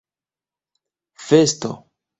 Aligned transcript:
festo 1.27 1.75